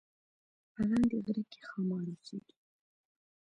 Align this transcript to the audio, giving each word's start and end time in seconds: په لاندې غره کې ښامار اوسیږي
په 0.73 0.81
لاندې 0.89 1.17
غره 1.25 1.43
کې 1.51 1.59
ښامار 1.67 2.05
اوسیږي 2.11 2.55